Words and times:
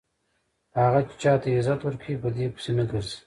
هغه 0.79 0.99
چې 1.07 1.15
چاته 1.21 1.47
عزت 1.57 1.79
ورکوي 1.83 2.15
په 2.23 2.29
دې 2.35 2.45
پسې 2.53 2.71
نه 2.77 2.83
ګرځي. 2.89 3.17